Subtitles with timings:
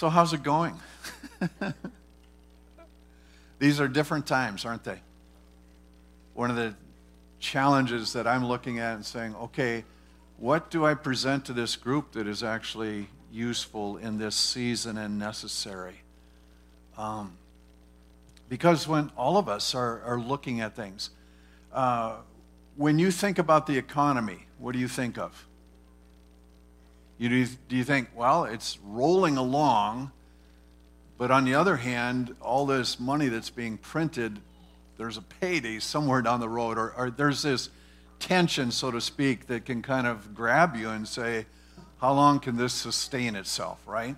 [0.00, 0.80] So, how's it going?
[3.58, 4.98] These are different times, aren't they?
[6.32, 6.74] One of the
[7.38, 9.84] challenges that I'm looking at and saying, okay,
[10.38, 15.18] what do I present to this group that is actually useful in this season and
[15.18, 16.00] necessary?
[16.96, 17.36] Um,
[18.48, 21.10] because when all of us are, are looking at things,
[21.74, 22.14] uh,
[22.74, 25.46] when you think about the economy, what do you think of?
[27.20, 30.10] You do, do you think, well, it's rolling along,
[31.18, 34.38] but on the other hand, all this money that's being printed,
[34.96, 37.68] there's a payday somewhere down the road, or, or there's this
[38.20, 41.44] tension, so to speak, that can kind of grab you and say,
[42.00, 44.16] how long can this sustain itself, right?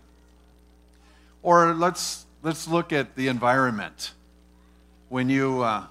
[1.42, 4.12] Or let's, let's look at the environment.
[5.08, 5.86] When you, uh,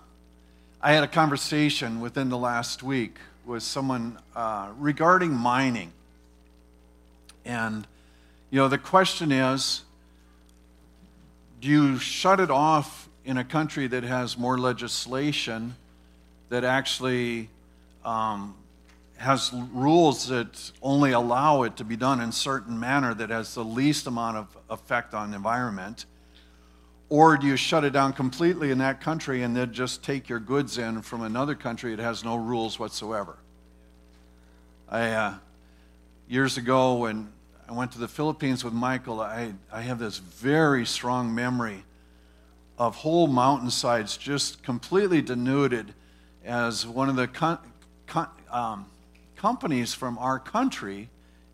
[0.82, 5.92] I had a conversation within the last week with someone uh, regarding mining.
[7.46, 7.88] And,
[8.50, 9.84] you know, the question is
[11.60, 15.76] do you shut it off in a country that has more legislation
[16.50, 17.50] that actually
[18.04, 18.56] um,
[19.18, 23.54] has rules that only allow it to be done in a certain manner that has
[23.54, 26.06] the least amount of effect on the environment?
[27.10, 30.40] Or do you shut it down completely in that country and then just take your
[30.40, 33.38] goods in from another country that has no rules whatsoever?
[34.90, 35.34] I, uh,
[36.32, 37.30] years ago, when
[37.68, 41.84] I went to the Philippines with Michael, I, I have this very strong memory
[42.80, 45.94] of whole mountainsides just completely denuded
[46.46, 47.60] as one of the con-
[48.08, 48.86] con- um,
[49.36, 51.10] companies from our country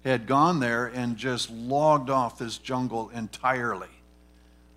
[0.05, 3.89] had gone there and just logged off this jungle entirely.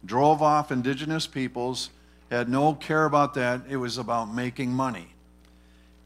[0.02, 1.90] Drove off indigenous peoples,
[2.30, 3.64] had no care about that.
[3.68, 5.08] It was about making money.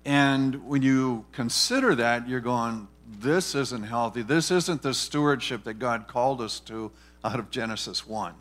[0.05, 4.23] And when you consider that, you're going, this isn't healthy.
[4.23, 6.91] This isn't the stewardship that God called us to
[7.23, 8.35] out of Genesis 1.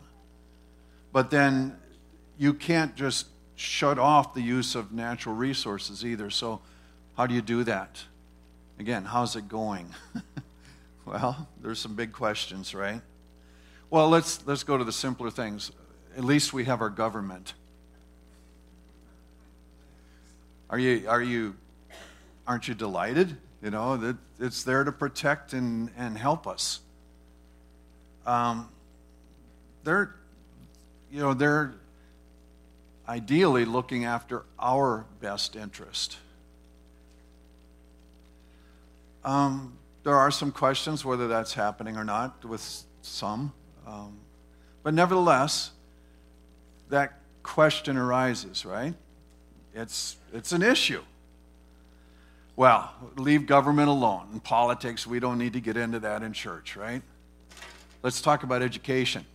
[1.12, 1.76] But then
[2.38, 3.26] you can't just
[3.56, 6.30] shut off the use of natural resources either.
[6.30, 6.60] So,
[7.16, 8.02] how do you do that?
[8.78, 9.88] Again, how's it going?
[11.04, 13.00] well, there's some big questions, right?
[13.90, 15.70] Well, let's, let's go to the simpler things.
[16.16, 17.54] At least we have our government.
[20.68, 21.54] Are you, are you,
[22.46, 23.36] aren't you delighted?
[23.64, 26.80] You know, that it's there to protect and, and help us.
[28.26, 28.68] Um,
[29.84, 30.14] they're,
[31.10, 31.72] you know, they're
[33.08, 36.18] ideally looking after our best interest.
[39.24, 43.50] Um, there are some questions whether that's happening or not with some.
[43.86, 44.18] Um,
[44.82, 45.70] but nevertheless,
[46.90, 48.92] that question arises, right?
[49.74, 51.00] It's, it's an issue.
[52.56, 54.28] Well, leave government alone.
[54.32, 57.02] In politics, we don't need to get into that in church, right?
[58.02, 59.26] Let's talk about education.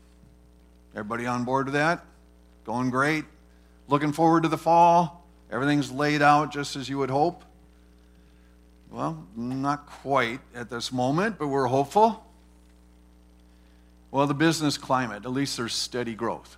[0.94, 2.06] Everybody on board with that?
[2.66, 3.25] Going great?
[3.88, 5.25] Looking forward to the fall?
[5.52, 7.44] Everything's laid out just as you would hope?
[8.91, 12.25] Well, not quite at this moment, but we're hopeful.
[14.12, 16.57] Well, the business climate, at least there's steady growth.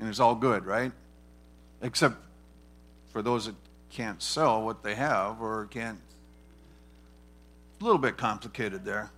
[0.00, 0.92] And it's all good, right?
[1.82, 2.16] Except
[3.12, 3.54] for those that
[3.94, 6.00] can't sell what they have or can't.
[7.80, 9.10] A little bit complicated there.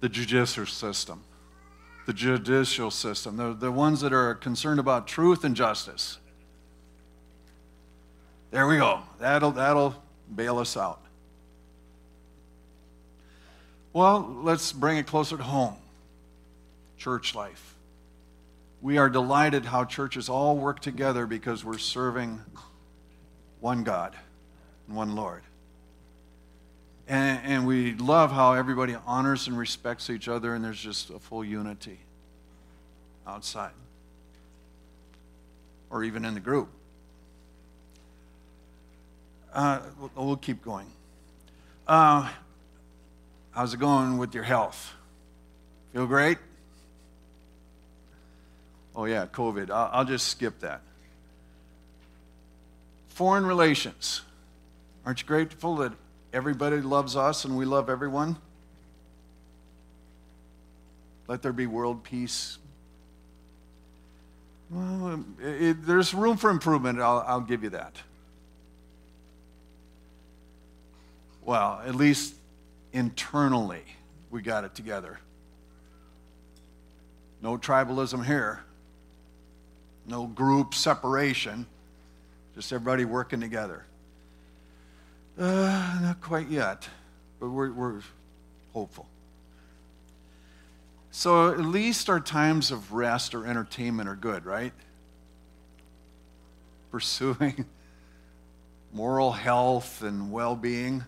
[0.00, 1.22] The judicial system.
[2.06, 3.36] The judicial system.
[3.36, 6.18] The, the ones that are concerned about truth and justice.
[8.50, 9.02] There we go.
[9.20, 9.94] That'll, that'll
[10.34, 11.00] bail us out.
[13.92, 15.76] Well, let's bring it closer to home
[16.96, 17.76] church life.
[18.80, 22.40] We are delighted how churches all work together because we're serving
[23.60, 24.14] one God
[24.86, 25.42] and one Lord.
[27.06, 31.18] And, and, we love how everybody honors and respects each other, and there's just a
[31.18, 32.00] full unity
[33.26, 33.72] outside
[35.90, 36.68] or even in the group.
[39.52, 39.80] Uh,
[40.14, 40.86] we'll keep going.
[41.86, 42.30] Uh,
[43.52, 44.94] how's it going with your health?
[45.92, 46.38] Feel great?
[48.94, 49.70] Oh, yeah, COVID.
[49.70, 50.82] I'll, I'll just skip that.
[53.18, 54.22] Foreign relations.
[55.04, 55.92] Aren't you grateful that
[56.32, 58.36] everybody loves us and we love everyone?
[61.26, 62.58] Let there be world peace.
[64.70, 67.96] Well, um, it, it, there's room for improvement, I'll, I'll give you that.
[71.44, 72.36] Well, at least
[72.92, 73.82] internally,
[74.30, 75.18] we got it together.
[77.42, 78.60] No tribalism here,
[80.06, 81.66] no group separation.
[82.58, 83.84] Just everybody working together.
[85.38, 86.88] Uh, not quite yet,
[87.38, 88.00] but we're, we're
[88.72, 89.06] hopeful.
[91.12, 94.72] So at least our times of rest or entertainment are good, right?
[96.90, 97.64] Pursuing
[98.92, 101.04] moral health and well being.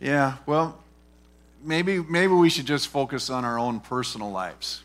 [0.00, 0.82] Yeah, well,
[1.62, 4.84] maybe, maybe we should just focus on our own personal lives.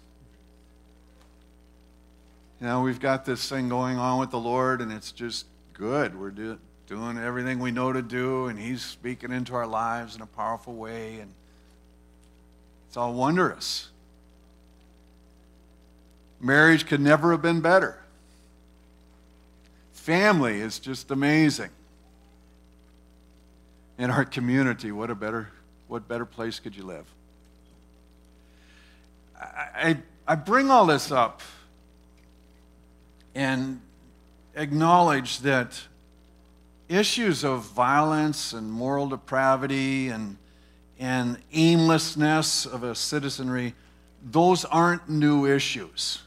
[2.59, 6.19] You know, we've got this thing going on with the Lord, and it's just good.
[6.19, 6.57] We're do,
[6.88, 10.74] doing everything we know to do, and He's speaking into our lives in a powerful
[10.74, 11.31] way, and
[12.88, 13.89] it's all wondrous.
[16.39, 18.00] Marriage could never have been better.
[19.94, 21.69] Family is just amazing.
[24.00, 25.50] In our community, what a better,
[25.88, 27.06] what better place could you live?
[29.39, 29.45] I,
[29.75, 31.42] I, I bring all this up
[33.38, 33.80] and
[34.56, 35.80] acknowledge that
[36.89, 40.38] issues of violence and moral depravity and,
[40.98, 43.75] and aimlessness of a citizenry,
[44.24, 46.24] those aren't new issues.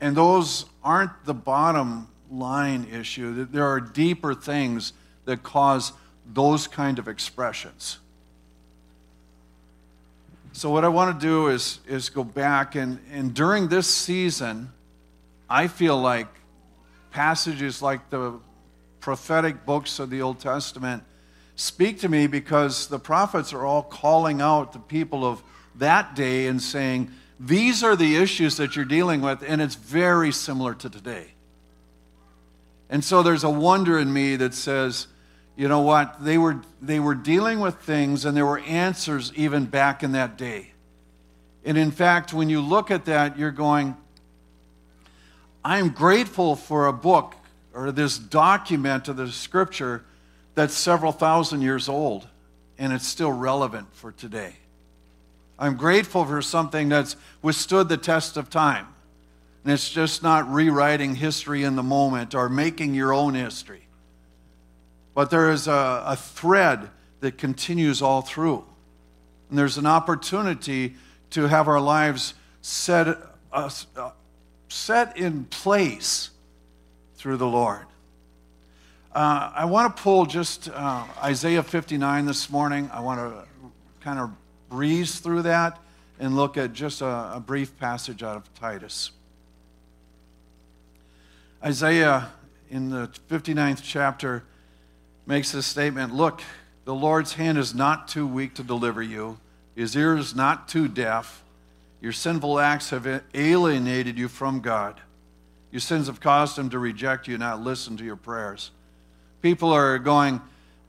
[0.00, 3.44] And those aren't the bottom line issue.
[3.46, 4.92] There are deeper things
[5.24, 5.92] that cause
[6.32, 7.98] those kind of expressions.
[10.52, 14.72] So, what I want to do is, is go back, and, and during this season,
[15.48, 16.26] I feel like
[17.12, 18.40] passages like the
[19.00, 21.04] prophetic books of the Old Testament
[21.54, 25.42] speak to me because the prophets are all calling out the people of
[25.76, 30.32] that day and saying, These are the issues that you're dealing with, and it's very
[30.32, 31.28] similar to today.
[32.88, 35.06] And so there's a wonder in me that says,
[35.60, 36.24] you know what?
[36.24, 40.38] They were, they were dealing with things and there were answers even back in that
[40.38, 40.72] day.
[41.66, 43.94] And in fact, when you look at that, you're going,
[45.62, 47.34] I'm grateful for a book
[47.74, 50.02] or this document of the scripture
[50.54, 52.26] that's several thousand years old
[52.78, 54.54] and it's still relevant for today.
[55.58, 58.86] I'm grateful for something that's withstood the test of time.
[59.64, 63.82] And it's just not rewriting history in the moment or making your own history.
[65.20, 66.88] But there is a, a thread
[67.20, 68.64] that continues all through.
[69.50, 70.94] And there's an opportunity
[71.32, 72.32] to have our lives
[72.62, 73.06] set,
[73.52, 74.12] uh, uh,
[74.70, 76.30] set in place
[77.16, 77.84] through the Lord.
[79.14, 82.88] Uh, I want to pull just uh, Isaiah 59 this morning.
[82.90, 83.44] I want to
[84.00, 84.30] kind of
[84.70, 85.78] breeze through that
[86.18, 89.10] and look at just a, a brief passage out of Titus.
[91.62, 92.30] Isaiah
[92.70, 94.44] in the 59th chapter
[95.30, 96.42] makes this statement Look,
[96.84, 99.38] the Lord's hand is not too weak to deliver you,
[99.76, 101.42] his ear is not too deaf.
[102.02, 105.00] Your sinful acts have alienated you from God.
[105.70, 108.70] Your sins have caused him to reject you, not listen to your prayers.
[109.42, 110.40] People are going,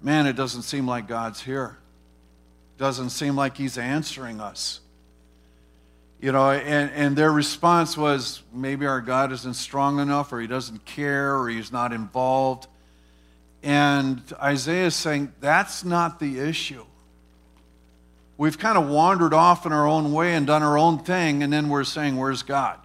[0.01, 1.77] Man, it doesn't seem like God's here.
[2.79, 4.79] Doesn't seem like he's answering us.
[6.19, 10.47] You know, and, and their response was maybe our God isn't strong enough, or he
[10.47, 12.67] doesn't care, or he's not involved.
[13.63, 16.85] And Isaiah is saying that's not the issue.
[18.37, 21.53] We've kind of wandered off in our own way and done our own thing, and
[21.53, 22.79] then we're saying, Where's God?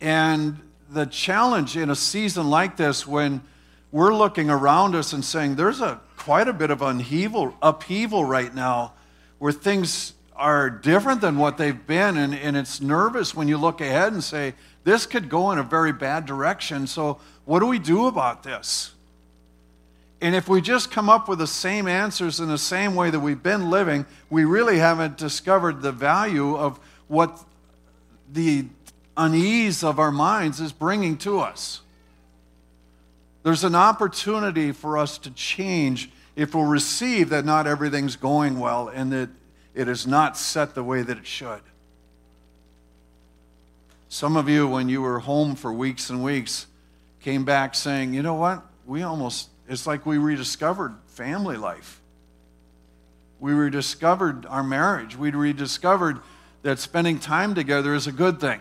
[0.00, 3.42] And the challenge in a season like this, when
[3.90, 8.54] we're looking around us and saying, There's a quite a bit of upheaval, upheaval right
[8.54, 8.92] now
[9.38, 13.80] where things are different than what they've been, and, and it's nervous when you look
[13.80, 16.86] ahead and say, This could go in a very bad direction.
[16.86, 18.92] So what do we do about this?
[20.20, 23.20] And if we just come up with the same answers in the same way that
[23.20, 27.44] we've been living, we really haven't discovered the value of what
[28.32, 28.66] the
[29.16, 31.80] unease of our minds is bringing to us.
[33.42, 38.88] There's an opportunity for us to change if we'll receive that not everything's going well
[38.88, 39.30] and that
[39.74, 41.60] it is not set the way that it should.
[44.08, 46.66] Some of you, when you were home for weeks and weeks,
[47.26, 48.62] came back saying, you know what?
[48.86, 52.00] We almost, it's like we rediscovered family life.
[53.40, 55.16] We rediscovered our marriage.
[55.16, 56.20] We rediscovered
[56.62, 58.60] that spending time together is a good thing.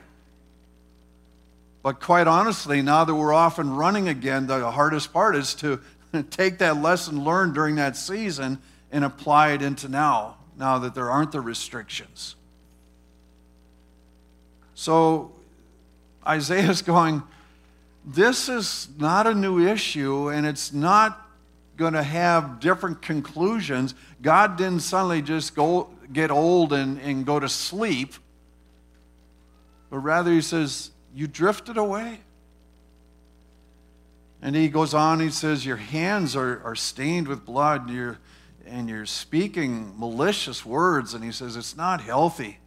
[1.83, 5.79] But quite honestly, now that we're off and running again, the hardest part is to
[6.31, 8.57] take that lesson learned during that season
[8.91, 12.35] and apply it into now, now that there aren't the restrictions.
[14.73, 15.33] So
[16.25, 17.21] Isaiah's going,
[18.05, 21.21] this is not a new issue and it's not
[21.75, 23.95] going to have different conclusions.
[24.21, 28.13] God didn't suddenly just go get old and, and go to sleep,
[29.89, 32.19] but rather he says, You drifted away.
[34.41, 37.87] And he goes on, he says, Your hands are, are stained with blood.
[37.87, 38.19] and You're,
[38.67, 41.13] and you're speaking malicious words.
[41.13, 42.59] And he says, it's not healthy.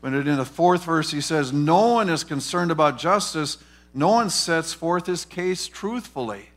[0.00, 3.58] But in the fourth verse, he says, No one is concerned about justice,
[3.94, 6.48] no one sets forth his case truthfully.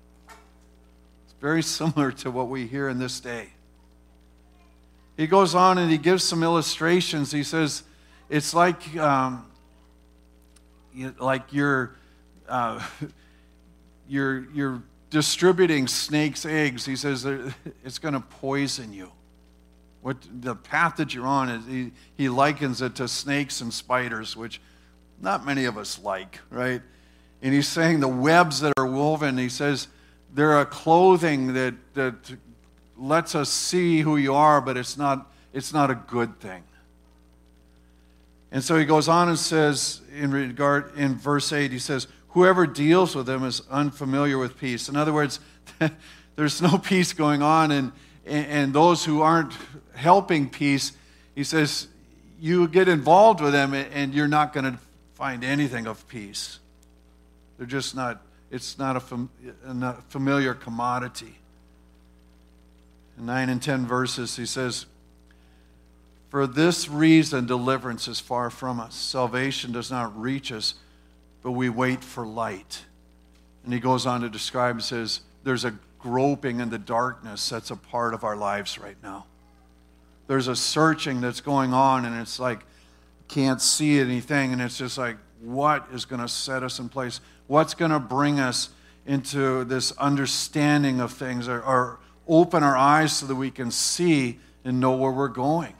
[1.25, 3.49] It's very similar to what we hear in this day.
[5.17, 7.31] He goes on and he gives some illustrations.
[7.31, 7.83] He says,
[8.29, 9.45] It's like, um,
[11.19, 11.95] like you're,
[12.47, 12.85] uh,
[14.07, 16.85] you're, you're distributing snake's eggs.
[16.85, 17.25] He says,
[17.83, 19.11] It's going to poison you.
[20.01, 24.35] What the path that you're on is he, he likens it to snakes and spiders,
[24.35, 24.61] which
[25.19, 26.81] not many of us like, right?
[27.45, 29.87] And he's saying the webs that are woven, he says
[30.33, 32.15] they're a clothing that, that
[32.97, 36.63] lets us see who you are, but it's not, it's not a good thing.
[38.51, 42.65] And so he goes on and says in regard in verse 8, he says, Whoever
[42.65, 44.89] deals with them is unfamiliar with peace.
[44.89, 45.39] In other words,
[46.35, 47.91] there's no peace going on, and,
[48.25, 49.53] and those who aren't
[49.93, 50.93] helping peace,
[51.35, 51.89] he says,
[52.39, 54.79] you get involved with them and you're not going to
[55.13, 56.57] find anything of peace.
[57.57, 58.21] They're just not,
[58.51, 59.29] it's not a, fam,
[59.65, 61.35] a familiar commodity.
[63.17, 64.85] In 9 and 10 verses, he says,
[66.29, 68.95] For this reason, deliverance is far from us.
[68.95, 70.75] Salvation does not reach us,
[71.41, 72.83] but we wait for light.
[73.63, 77.71] And he goes on to describe, and says, There's a groping in the darkness that's
[77.71, 79.25] a part of our lives right now
[80.27, 82.59] there's a searching that's going on, and it's like,
[83.27, 87.21] can't see anything, and it's just like, what is going to set us in place?
[87.47, 88.69] What's going to bring us
[89.05, 94.39] into this understanding of things or, or open our eyes so that we can see
[94.63, 95.73] and know where we're going?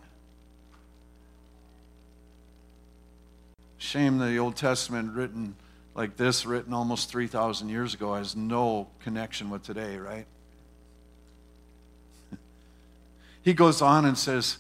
[3.78, 5.56] Shame the Old Testament written
[5.96, 10.28] like this, written almost 3,000 years ago, has no connection with today, right?
[13.42, 14.58] he goes on and says,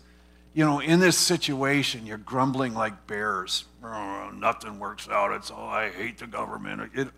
[0.55, 3.65] You know, in this situation, you're grumbling like bears.
[3.83, 5.31] Oh, nothing works out.
[5.33, 6.91] It's all, I hate the government.
[6.95, 7.09] It,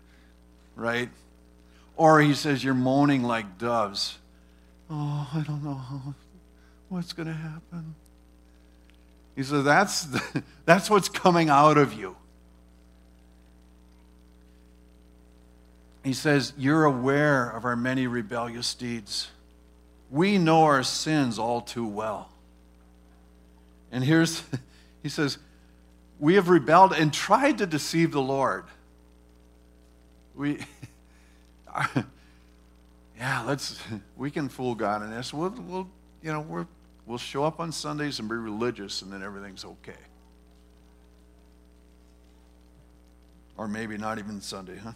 [0.76, 1.08] right?
[1.96, 4.18] Or he says, You're moaning like doves.
[4.90, 5.80] Oh, I don't know
[6.90, 7.94] what's going to happen.
[9.36, 12.16] He says, that's, the, that's what's coming out of you.
[16.04, 19.28] He says, You're aware of our many rebellious deeds
[20.10, 22.30] we know our sins all too well.
[23.90, 24.42] And here's,
[25.02, 25.38] he says,
[26.18, 28.64] we have rebelled and tried to deceive the Lord.
[30.34, 30.58] We,
[33.18, 33.80] yeah, let's,
[34.16, 35.32] we can fool God in this.
[35.32, 35.88] We'll, we'll
[36.22, 36.66] you know, we're,
[37.06, 39.92] we'll show up on Sundays and be religious and then everything's okay.
[43.56, 44.92] Or maybe not even Sunday, huh?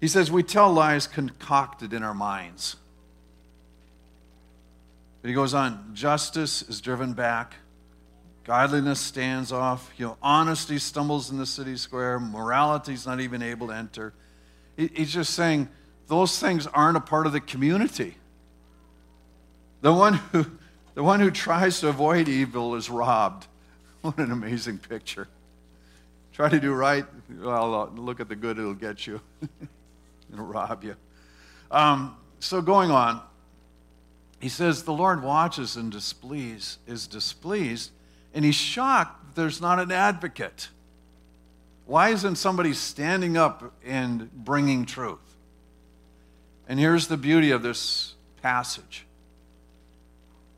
[0.00, 2.76] He says, we tell lies concocted in our minds.
[5.20, 7.56] But he goes on justice is driven back,
[8.44, 13.42] godliness stands off, you know, honesty stumbles in the city square, morality is not even
[13.42, 14.12] able to enter.
[14.76, 15.68] He's just saying
[16.08, 18.16] those things aren't a part of the community.
[19.82, 20.46] The one who,
[20.94, 23.46] the one who tries to avoid evil is robbed.
[24.02, 25.28] What an amazing picture.
[26.32, 27.04] Try to do right,
[27.38, 29.20] well, uh, look at the good it'll get you.
[30.32, 30.96] it'll rob you.
[31.70, 33.20] Um, so going on,
[34.40, 37.90] he says the Lord watches and displeased, is displeased,
[38.34, 40.68] and he's shocked there's not an advocate.
[41.86, 45.18] Why isn't somebody standing up and bringing truth?
[46.68, 49.06] And here's the beauty of this passage.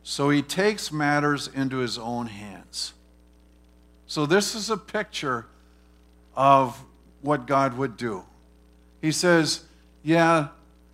[0.02, 2.92] So he takes matters into his own hands.
[4.06, 5.46] So this is a picture
[6.36, 6.84] of
[7.22, 8.24] what God would do.
[9.00, 9.64] He says,
[10.02, 10.48] Yeah,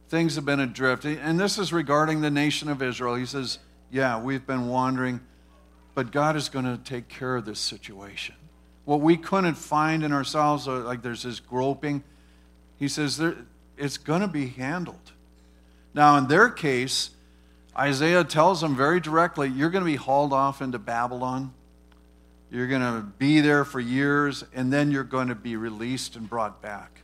[0.09, 1.05] things have been adrift.
[1.05, 3.17] And this is regarding the nation of Israel.
[3.17, 3.59] He says,
[3.91, 5.21] Yeah, we've been wandering,
[5.99, 8.37] but God is going to take care of this situation.
[8.85, 12.05] What we couldn't find in ourselves, uh, like there's this groping,
[12.77, 13.21] he says
[13.77, 15.11] it's going to be handled.
[15.95, 17.11] Now, in their case,
[17.77, 21.53] Isaiah tells them very directly you're going to be hauled off into Babylon.
[22.49, 26.31] You're going to be there for years, and then you're going to be released and
[26.31, 27.01] brought back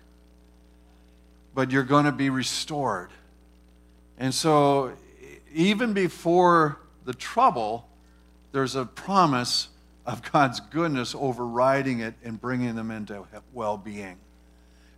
[1.52, 3.10] but you're going to be restored.
[4.18, 4.92] And so,
[5.52, 7.88] even before the trouble,
[8.54, 9.66] there's a promise
[10.06, 14.16] of God's goodness overriding it and bringing them into well being.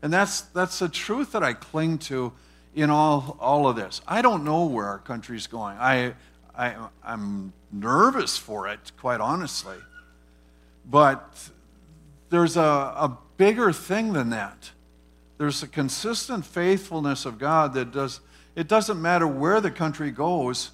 [0.03, 2.35] And that's, that's the truth that I cling to
[2.75, 4.03] in all, all of this.
[4.07, 5.79] I don't know where our country's going.
[5.79, 6.13] I,
[6.55, 9.79] I, I'm nervous for it, quite honestly.
[10.85, 11.49] But
[12.29, 14.71] there's a, a bigger thing than that.
[15.39, 18.21] There's a consistent faithfulness of God that does,
[18.55, 20.73] it doesn't matter where the country goes,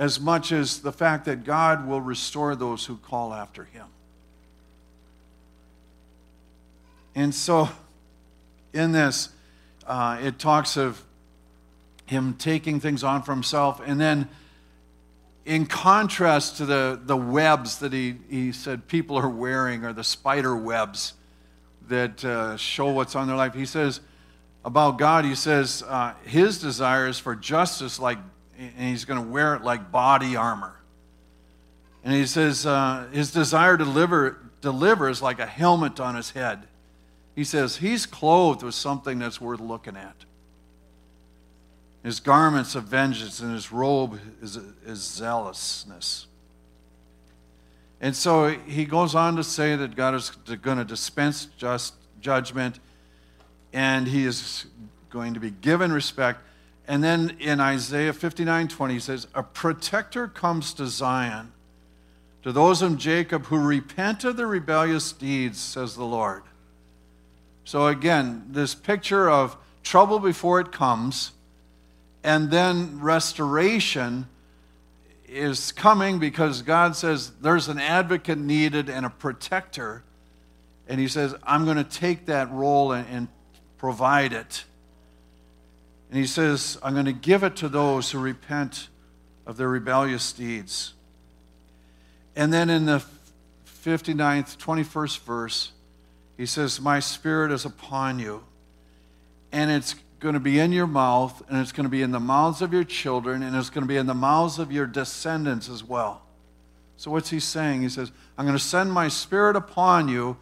[0.00, 3.84] as much as the fact that God will restore those who call after him.
[7.14, 7.68] And so,
[8.72, 9.28] in this,
[9.86, 11.04] uh, it talks of
[12.06, 13.82] him taking things on for himself.
[13.84, 14.30] And then,
[15.44, 20.02] in contrast to the, the webs that he, he said people are wearing, or the
[20.02, 21.12] spider webs
[21.88, 24.00] that uh, show what's on their life, he says
[24.64, 28.16] about God, he says uh, his desire is for justice like
[28.60, 30.76] and he's going to wear it like body armor.
[32.04, 36.30] And he says uh, his desire to deliver, deliver is like a helmet on his
[36.30, 36.66] head.
[37.34, 40.16] He says he's clothed with something that's worth looking at.
[42.02, 46.26] His garments of vengeance and his robe is, is zealousness.
[48.00, 52.80] And so he goes on to say that God is going to dispense just judgment
[53.72, 54.66] and he is
[55.10, 56.40] going to be given respect.
[56.90, 61.52] And then in Isaiah 59 20, he says, A protector comes to Zion,
[62.42, 66.42] to those in Jacob who repent of their rebellious deeds, says the Lord.
[67.64, 71.30] So again, this picture of trouble before it comes,
[72.24, 74.26] and then restoration
[75.28, 80.02] is coming because God says there's an advocate needed and a protector.
[80.88, 83.28] And He says, I'm going to take that role and, and
[83.78, 84.64] provide it.
[86.10, 88.88] And he says, I'm going to give it to those who repent
[89.46, 90.94] of their rebellious deeds.
[92.34, 93.02] And then in the
[93.84, 95.72] 59th, 21st verse,
[96.36, 98.42] he says, My spirit is upon you.
[99.52, 102.20] And it's going to be in your mouth, and it's going to be in the
[102.20, 105.68] mouths of your children, and it's going to be in the mouths of your descendants
[105.68, 106.22] as well.
[106.96, 107.82] So, what's he saying?
[107.82, 110.36] He says, I'm going to send my spirit upon you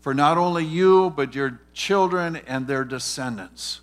[0.00, 3.80] for not only you, but your children and their descendants.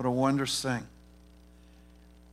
[0.00, 0.86] What a wondrous thing.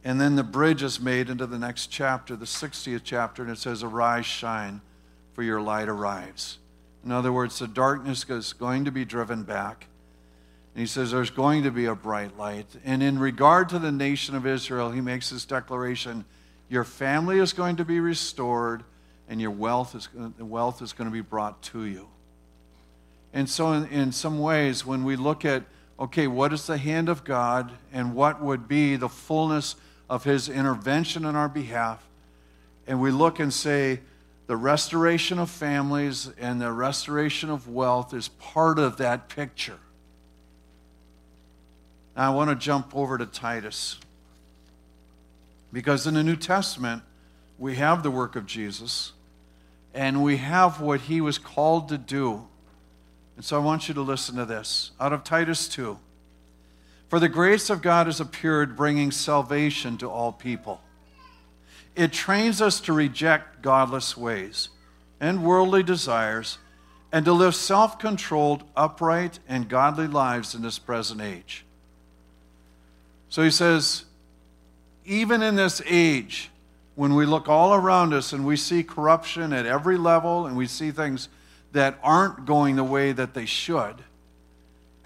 [0.06, 3.58] And then the bridge is made into the next chapter, the 60th chapter, and it
[3.58, 4.80] says, Arise, shine,
[5.34, 6.60] for your light arrives.
[7.04, 9.88] In other words, the darkness is going to be driven back.
[10.74, 12.68] And he says, There's going to be a bright light.
[12.86, 16.24] And in regard to the nation of Israel, he makes this declaration
[16.70, 18.86] Your family is going to be restored,
[19.28, 20.08] and your wealth is,
[20.40, 22.08] wealth is going to be brought to you.
[23.34, 25.64] And so, in, in some ways, when we look at
[26.00, 29.76] okay, what is the hand of God and what would be the fullness
[30.10, 32.04] of his intervention on our behalf.
[32.86, 34.00] And we look and say,
[34.48, 39.80] the restoration of families and the restoration of wealth is part of that picture.
[42.16, 44.00] Now, I want to jump over to Titus.
[45.74, 47.04] Because in the New Testament,
[47.60, 49.12] we have the work of Jesus
[49.94, 52.48] and we have what he was called to do.
[53.38, 55.98] And so I want you to listen to this out of Titus 2.
[57.08, 60.82] For the grace of God has appeared, bringing salvation to all people.
[61.96, 64.70] It trains us to reject godless ways
[65.20, 66.58] and worldly desires
[67.12, 71.64] and to live self controlled, upright, and godly lives in this present age.
[73.30, 74.06] So he says,
[75.06, 76.50] even in this age,
[76.96, 80.66] when we look all around us and we see corruption at every level and we
[80.66, 81.30] see things
[81.78, 83.96] that aren't going the way that they should.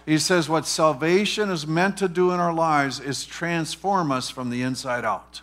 [0.06, 4.50] He says what salvation is meant to do in our lives is transform us from
[4.50, 5.42] the inside out.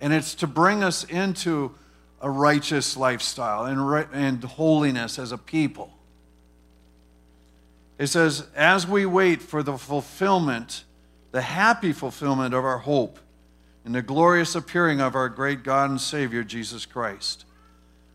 [0.00, 1.74] And it's to bring us into
[2.20, 5.92] a righteous lifestyle and, and holiness as a people.
[7.98, 10.84] It says, as we wait for the fulfillment,
[11.32, 13.18] the happy fulfillment of our hope
[13.84, 17.44] in the glorious appearing of our great God and Savior, Jesus Christ.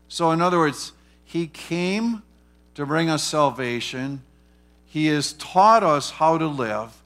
[0.08, 0.92] So, in other words,
[1.28, 2.22] he came
[2.74, 4.22] to bring us salvation.
[4.86, 7.02] He has taught us how to live,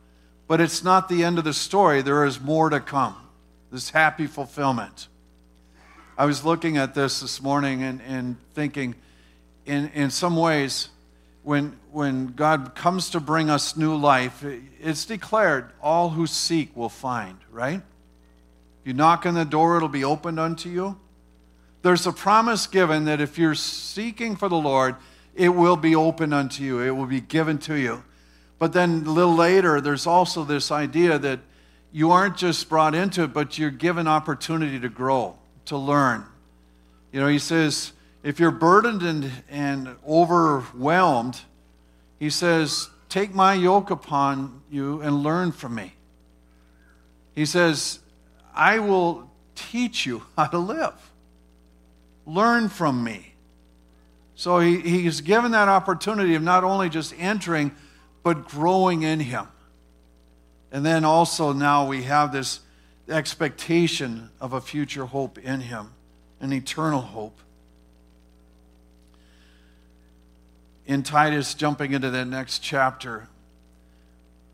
[0.47, 2.03] but it's not the end of the story.
[2.03, 3.17] There is more to come.
[3.73, 5.09] This happy fulfillment.
[6.17, 8.95] I was looking at this this morning and, and thinking,
[9.67, 10.91] in, in some ways,
[11.43, 14.45] when, when God comes to bring us new life,
[14.81, 17.83] it's declared all who seek will find, right?
[18.85, 20.97] You knock on the door, it'll be opened unto you
[21.83, 24.97] there's a promise given that if you're seeking for the Lord,
[25.35, 28.05] it will be open unto you, it will be given to you.
[28.59, 31.41] But then a little later, there's also this idea that
[31.91, 36.25] you aren't just brought into it, but you're given opportunity to grow, to learn.
[37.11, 37.93] You know, he says,
[38.23, 41.41] if you're burdened and, and overwhelmed,
[42.19, 45.95] he says, take my yoke upon you and learn from me.
[47.35, 47.99] He says,
[48.55, 51.12] I will teach you how to live.
[52.27, 53.35] Learn from me.
[54.35, 57.73] So he, he's given that opportunity of not only just entering,
[58.23, 59.47] but growing in him.
[60.71, 62.61] And then also now we have this,
[63.09, 65.93] expectation of a future hope in Him,
[66.41, 67.39] an eternal hope.
[70.87, 73.29] In Titus, jumping into that next chapter,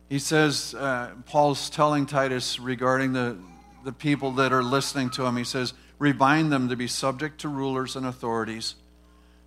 [0.08, 3.36] he says, uh, Paul's telling Titus regarding the,
[3.84, 7.48] the people that are listening to him, he says, Remind them to be subject to
[7.48, 8.76] rulers and authorities,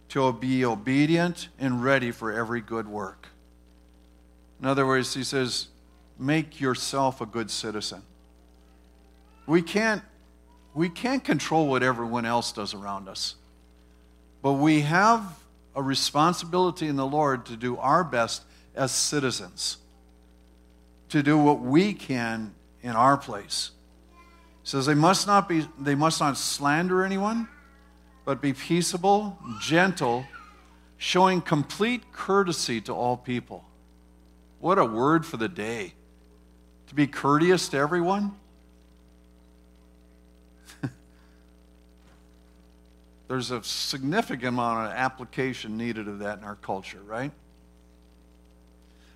[0.10, 3.30] to be obedient and ready for every good work.
[4.60, 5.68] In other words, he says,
[6.20, 8.04] Make yourself a good citizen.
[9.48, 10.04] We can't,
[10.74, 13.36] we can't control what everyone else does around us,
[14.44, 15.40] but we have
[15.76, 18.44] a responsibility in the Lord to do our best
[18.76, 19.78] as citizens,
[21.10, 23.72] to do what we can in our place.
[24.64, 27.48] Says they must not be they must not slander anyone,
[28.26, 30.26] but be peaceable, gentle,
[30.98, 33.66] showing complete courtesy to all people.
[34.60, 35.96] What a word for the day.
[36.88, 38.36] To be courteous to everyone.
[43.28, 47.32] There's a significant amount of application needed of that in our culture, right?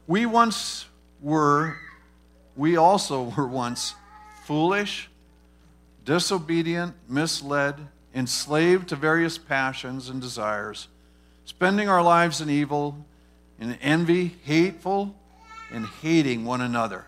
[0.08, 0.88] We once
[1.22, 1.78] were,
[2.56, 3.94] we also were once
[4.46, 5.10] foolish,
[6.06, 7.76] disobedient, misled,
[8.14, 10.88] enslaved to various passions and desires,
[11.44, 13.06] spending our lives in evil,
[13.60, 15.16] in envy, hateful,
[15.72, 17.06] and hating one another.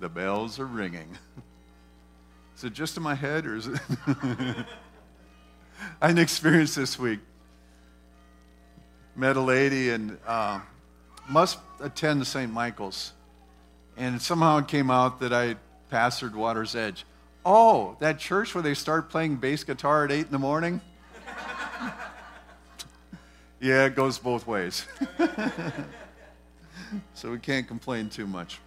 [0.00, 1.18] The bells are ringing.
[2.56, 3.80] Is it just in my head or is it?
[4.06, 7.18] I had an experience this week.
[9.16, 10.60] Met a lady and uh,
[11.28, 12.52] must attend St.
[12.52, 13.12] Michael's.
[13.96, 15.56] And somehow it came out that I
[15.90, 17.04] pastored Water's Edge.
[17.44, 20.80] Oh, that church where they start playing bass guitar at 8 in the morning?
[23.60, 24.86] yeah, it goes both ways.
[27.14, 28.60] so we can't complain too much.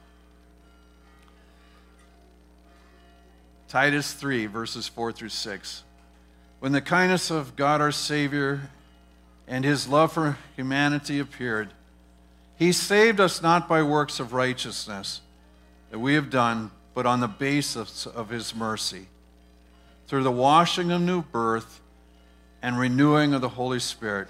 [3.68, 5.84] Titus 3, verses 4 through 6.
[6.60, 8.70] When the kindness of God our Savior
[9.48, 11.74] and his love for humanity appeared,
[12.58, 15.22] he saved us not by works of righteousness
[15.92, 19.08] that we have done, but on the basis of his mercy,
[20.08, 21.82] through the washing of new birth
[22.62, 24.28] and renewing of the Holy Spirit,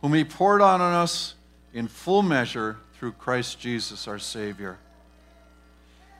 [0.00, 1.34] whom he poured on us
[1.72, 4.78] in full measure through Christ Jesus our Savior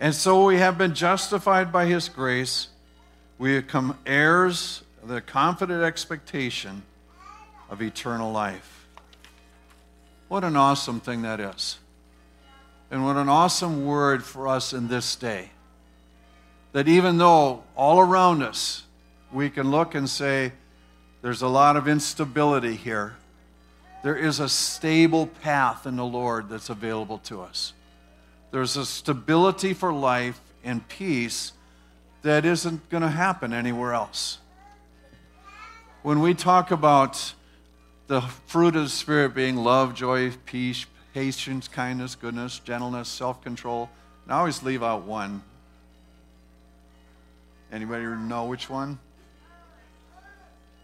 [0.00, 2.68] and so we have been justified by his grace.
[3.36, 6.82] We become heirs of the confident expectation
[7.68, 8.79] of eternal life.
[10.30, 11.80] What an awesome thing that is.
[12.88, 15.50] And what an awesome word for us in this day.
[16.70, 18.84] That even though all around us
[19.32, 20.52] we can look and say,
[21.20, 23.16] there's a lot of instability here,
[24.04, 27.72] there is a stable path in the Lord that's available to us.
[28.52, 31.54] There's a stability for life and peace
[32.22, 34.38] that isn't going to happen anywhere else.
[36.04, 37.34] When we talk about
[38.10, 43.88] the fruit of the Spirit being love, joy, peace, patience, kindness, goodness, gentleness, self control,
[44.24, 45.44] and I always leave out one.
[47.70, 48.98] Anybody know which one?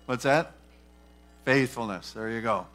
[0.05, 0.53] What's that?
[1.45, 2.12] Faithfulness.
[2.12, 2.69] There you go.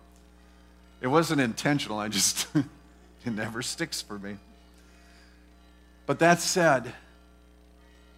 [0.99, 4.35] It wasn't intentional, I just, it never sticks for me.
[6.05, 6.91] But that said,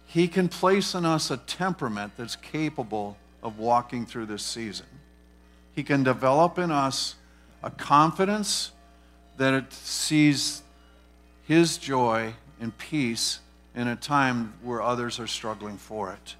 [0.06, 4.86] He can place in us a temperament that's capable of walking through this season.
[5.74, 7.16] He can develop in us
[7.62, 8.72] a confidence
[9.36, 10.62] that it sees
[11.46, 13.40] His joy and peace
[13.74, 16.36] in a time where others are struggling for it.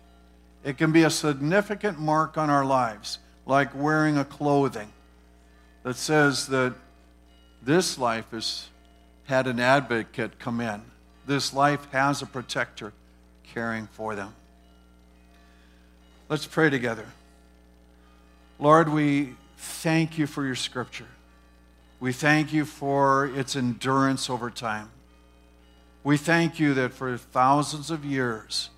[0.63, 4.93] It can be a significant mark on our lives, like wearing a clothing
[5.83, 6.75] that says that
[7.63, 8.69] this life has
[9.25, 10.83] had an advocate come in
[11.27, 12.93] this life has a protector
[13.53, 14.35] caring for them.
[16.29, 17.07] Let's pray together.
[18.65, 21.09] Lord, we thank you for your scripture.
[22.01, 24.91] We thank you for its endurance over time.
[26.03, 28.71] We thank you that for thousands of years,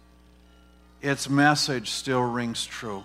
[1.01, 3.05] its message still rings true.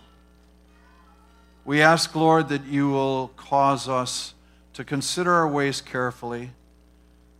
[1.66, 4.34] We ask, Lord, that you will cause us
[4.74, 6.50] to consider our ways carefully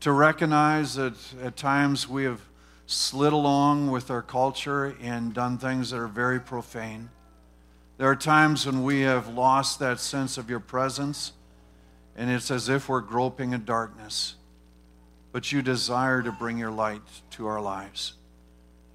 [0.02, 2.42] to recognize that at times we have
[2.86, 7.10] slid along with our culture and done things that are very profane.
[8.02, 11.34] There are times when we have lost that sense of your presence,
[12.16, 14.34] and it's as if we're groping in darkness.
[15.32, 18.14] But you desire to bring your light to our lives,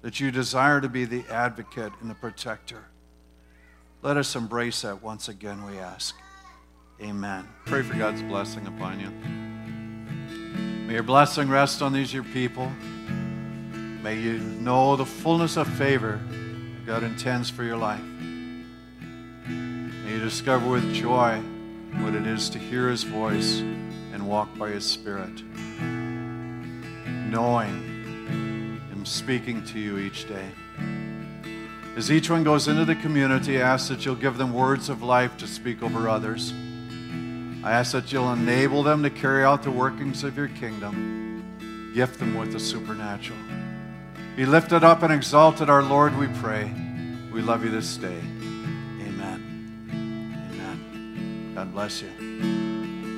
[0.01, 2.83] that you desire to be the advocate and the protector.
[4.01, 6.13] Let us embrace that once again, we ask.
[7.01, 7.47] Amen.
[7.65, 9.09] Pray for God's blessing upon you.
[10.85, 12.69] May your blessing rest on these your people.
[14.03, 16.19] May you know the fullness of favor
[16.85, 18.03] God intends for your life.
[20.07, 21.41] May you discover with joy
[21.97, 25.43] what it is to hear His voice and walk by His Spirit,
[27.29, 27.83] knowing
[28.89, 30.45] Him speaking to you each day.
[31.97, 35.03] As each one goes into the community, I ask that you'll give them words of
[35.03, 36.53] life to speak over others.
[37.61, 41.91] I ask that you'll enable them to carry out the workings of your kingdom.
[41.93, 43.39] Gift them with the supernatural.
[44.37, 46.71] Be lifted up and exalted, our Lord, we pray.
[47.29, 48.21] We love you this day.
[51.57, 52.76] God bless you.